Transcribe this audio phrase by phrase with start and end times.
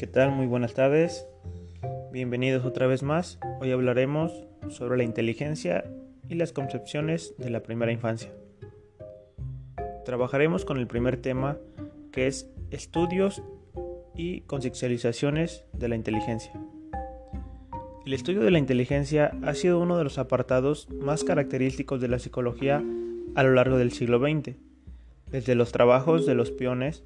[0.00, 0.30] ¿Qué tal?
[0.30, 1.26] Muy buenas tardes.
[2.10, 3.38] Bienvenidos otra vez más.
[3.60, 4.32] Hoy hablaremos
[4.70, 5.84] sobre la inteligencia
[6.26, 8.32] y las concepciones de la primera infancia.
[10.06, 11.58] Trabajaremos con el primer tema
[12.12, 13.42] que es estudios
[14.16, 16.54] y conceptualizaciones de la inteligencia.
[18.06, 22.18] El estudio de la inteligencia ha sido uno de los apartados más característicos de la
[22.18, 22.82] psicología
[23.34, 24.56] a lo largo del siglo XX.
[25.30, 27.04] Desde los trabajos de los peones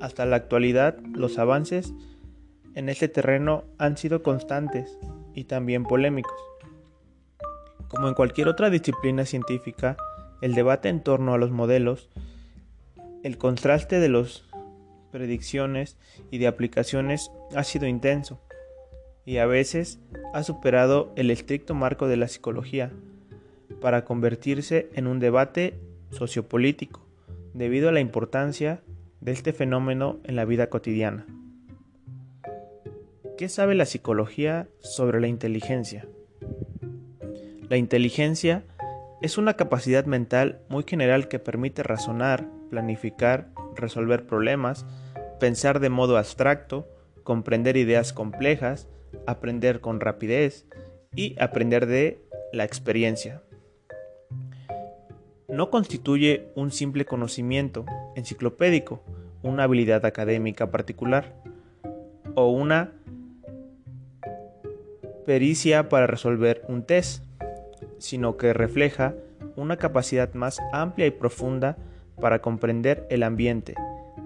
[0.00, 1.92] hasta la actualidad, los avances
[2.74, 4.98] en este terreno han sido constantes
[5.34, 6.38] y también polémicos.
[7.88, 9.96] Como en cualquier otra disciplina científica,
[10.40, 12.08] el debate en torno a los modelos,
[13.22, 14.44] el contraste de las
[15.10, 15.98] predicciones
[16.30, 18.40] y de aplicaciones ha sido intenso
[19.26, 19.98] y a veces
[20.32, 22.90] ha superado el estricto marco de la psicología
[23.80, 25.78] para convertirse en un debate
[26.10, 27.04] sociopolítico
[27.52, 28.82] debido a la importancia
[29.20, 31.26] de este fenómeno en la vida cotidiana.
[33.36, 36.06] ¿Qué sabe la psicología sobre la inteligencia?
[37.68, 38.64] La inteligencia
[39.22, 44.86] es una capacidad mental muy general que permite razonar, planificar, resolver problemas,
[45.38, 46.88] pensar de modo abstracto,
[47.22, 48.88] comprender ideas complejas,
[49.26, 50.66] aprender con rapidez
[51.14, 53.42] y aprender de la experiencia
[55.52, 57.84] no constituye un simple conocimiento
[58.14, 59.02] enciclopédico,
[59.42, 61.34] una habilidad académica particular
[62.34, 62.92] o una
[65.26, 67.24] pericia para resolver un test,
[67.98, 69.14] sino que refleja
[69.56, 71.76] una capacidad más amplia y profunda
[72.20, 73.74] para comprender el ambiente,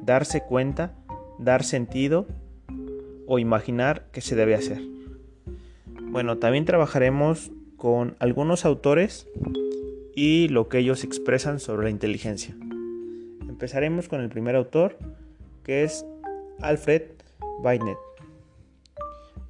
[0.03, 0.93] darse cuenta,
[1.39, 2.27] dar sentido
[3.27, 4.81] o imaginar qué se debe hacer.
[6.03, 9.27] Bueno, también trabajaremos con algunos autores
[10.15, 12.57] y lo que ellos expresan sobre la inteligencia.
[13.49, 14.99] Empezaremos con el primer autor,
[15.63, 16.05] que es
[16.61, 17.03] Alfred
[17.63, 17.97] Bainet.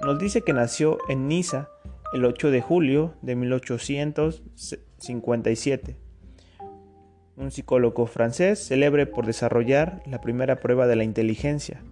[0.03, 1.70] Nos dice que nació en Niza
[2.12, 5.97] el 8 de julio de 1857.
[7.36, 11.82] Un psicólogo francés célebre por desarrollar la primera prueba de la inteligencia,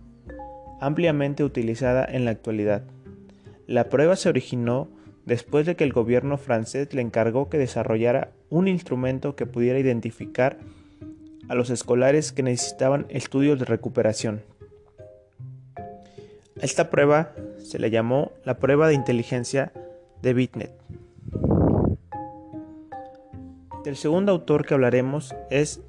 [0.81, 2.85] ampliamente utilizada en la actualidad.
[3.67, 4.89] La prueba se originó
[5.25, 10.59] después de que el gobierno francés le encargó que desarrollara un instrumento que pudiera identificar
[11.49, 14.43] a los escolares que necesitaban estudios de recuperación.
[16.61, 19.73] esta prueba se le llamó la prueba de inteligencia
[20.23, 20.73] de Bitnet.
[23.85, 25.81] El segundo autor que hablaremos es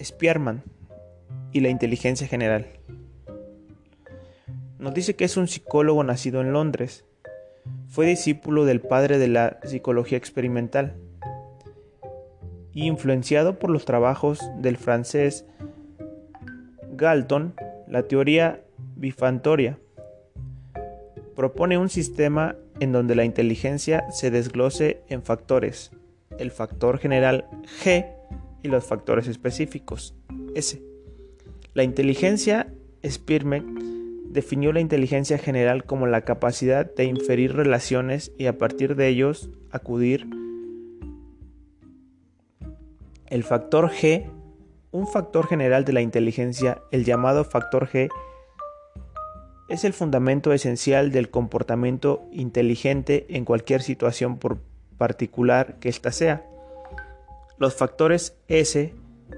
[0.00, 0.62] Spearman
[1.52, 2.66] y la inteligencia general.
[4.78, 7.04] Nos dice que es un psicólogo nacido en Londres
[7.88, 10.94] fue discípulo del padre de la psicología experimental
[12.74, 15.44] influenciado por los trabajos del francés
[16.92, 17.54] Galton,
[17.86, 18.62] la teoría
[18.96, 19.78] bifantoria
[21.36, 25.90] propone un sistema en donde la inteligencia se desglose en factores,
[26.38, 27.46] el factor general
[27.82, 28.06] G
[28.62, 30.14] y los factores específicos
[30.54, 30.82] S.
[31.74, 32.72] La inteligencia
[33.04, 33.91] Spearman
[34.32, 39.50] definió la inteligencia general como la capacidad de inferir relaciones y a partir de ellos
[39.70, 40.26] acudir.
[43.26, 44.30] El factor G,
[44.90, 48.08] un factor general de la inteligencia, el llamado factor G,
[49.68, 54.58] es el fundamento esencial del comportamiento inteligente en cualquier situación por
[54.96, 56.46] particular que ésta sea.
[57.58, 58.94] Los factores S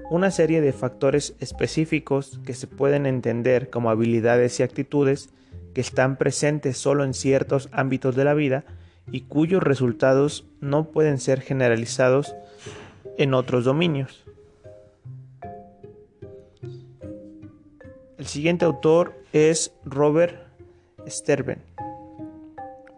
[0.09, 5.29] una serie de factores específicos que se pueden entender como habilidades y actitudes
[5.73, 8.63] que están presentes solo en ciertos ámbitos de la vida
[9.11, 12.35] y cuyos resultados no pueden ser generalizados
[13.17, 14.23] en otros dominios.
[18.17, 20.35] El siguiente autor es Robert
[21.07, 21.61] Sterben.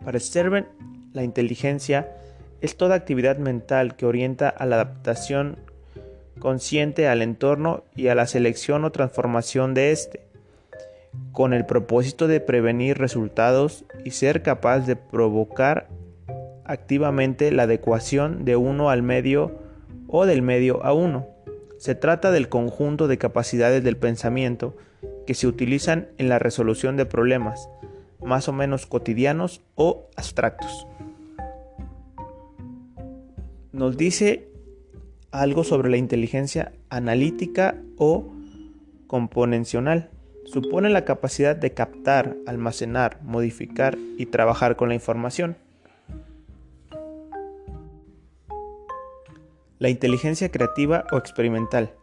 [0.04, 0.68] Para Sterben,
[1.14, 2.16] la inteligencia
[2.62, 5.58] es toda actividad mental que orienta a la adaptación
[6.40, 10.22] consciente al entorno y a la selección o transformación de éste,
[11.32, 15.88] con el propósito de prevenir resultados y ser capaz de provocar
[16.66, 19.60] activamente la adecuación de uno al medio
[20.08, 21.28] o del medio a uno.
[21.78, 24.76] Se trata del conjunto de capacidades del pensamiento
[25.26, 27.70] que se utilizan en la resolución de problemas,
[28.24, 30.88] más o menos cotidianos o abstractos.
[33.72, 34.50] Nos dice
[35.32, 38.32] algo sobre la inteligencia analítica o
[39.08, 40.10] componencional.
[40.46, 45.58] Supone la capacidad de captar, almacenar, modificar y trabajar con la información.
[49.80, 51.94] La inteligencia creativa o experimental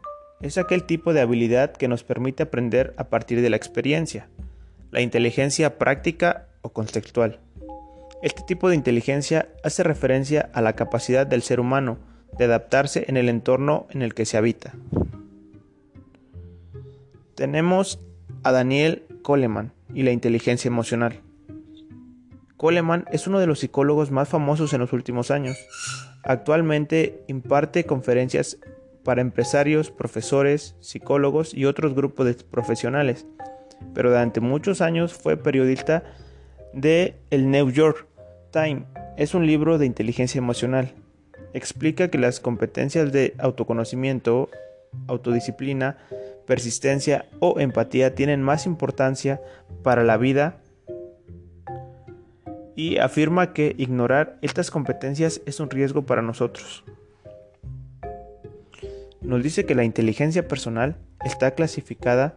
[0.41, 4.29] es aquel tipo de habilidad que nos permite aprender a partir de la experiencia.
[4.91, 7.41] la inteligencia práctica o contextual.
[8.23, 11.99] Este tipo de inteligencia hace referencia a la capacidad del ser humano
[12.38, 14.75] de adaptarse en el entorno en el que se habita.
[17.34, 18.00] Tenemos
[18.42, 21.20] a Daniel Coleman y la inteligencia emocional.
[22.56, 25.56] Coleman es uno de los psicólogos más famosos en los últimos años.
[26.22, 28.58] Actualmente imparte conferencias
[29.04, 33.26] para empresarios, profesores, psicólogos y otros grupos de profesionales,
[33.92, 36.04] pero durante muchos años fue periodista
[36.72, 38.06] de el New York
[38.50, 38.84] Times.
[39.16, 40.94] Es un libro de inteligencia emocional.
[41.55, 44.51] Explica que las competencias de autoconocimiento,
[45.06, 45.97] autodisciplina,
[46.47, 49.41] persistencia o empatía tienen más importancia
[49.83, 50.59] para la vida
[52.77, 56.85] y afirma que ignorar estas competencias es un riesgo para nosotros.
[59.21, 62.37] Nos dice que la inteligencia personal está clasificada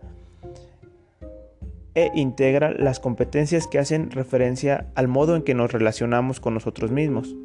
[1.95, 6.91] e integra las competencias que hacen referencia al modo en que nos relacionamos con nosotros
[6.91, 7.35] mismos,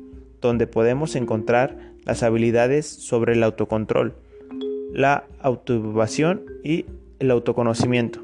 [0.42, 4.14] donde podemos encontrar las habilidades sobre el autocontrol,
[4.92, 6.84] la autoevaluación y
[7.20, 8.20] el autoconocimiento.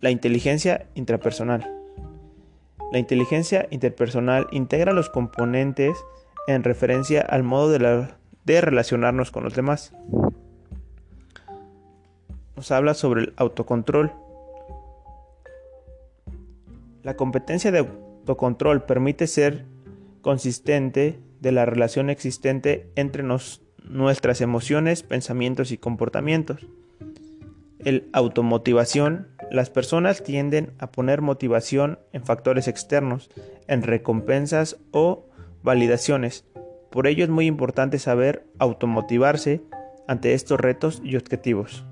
[0.00, 1.70] La inteligencia intrapersonal.
[2.92, 5.96] La inteligencia interpersonal integra los componentes
[6.46, 8.08] en referencia al modo de,
[8.44, 9.94] de relacionarnos con los demás.
[12.56, 14.12] Nos habla sobre el autocontrol.
[17.02, 19.64] La competencia de autocontrol permite ser
[20.24, 26.66] consistente de la relación existente entre nos, nuestras emociones, pensamientos y comportamientos.
[27.78, 29.28] El automotivación.
[29.50, 33.28] Las personas tienden a poner motivación en factores externos,
[33.68, 35.26] en recompensas o
[35.62, 36.46] validaciones.
[36.90, 39.60] Por ello es muy importante saber automotivarse
[40.08, 41.84] ante estos retos y objetivos.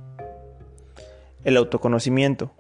[1.45, 2.55] El autoconocimiento.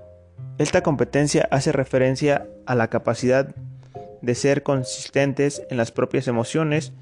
[0.58, 3.54] Esta competencia hace referencia a la capacidad
[4.22, 6.92] de ser consistentes en las propias emociones,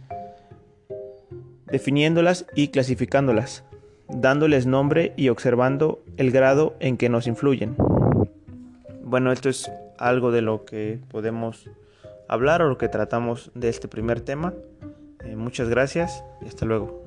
[1.66, 3.62] definiéndolas y clasificándolas,
[4.08, 7.76] dándoles nombre y observando el grado en que nos influyen.
[9.02, 11.68] Bueno, esto es algo de lo que podemos
[12.28, 14.54] hablar o lo que tratamos de este primer tema.
[15.24, 17.04] Eh, muchas gracias y hasta luego.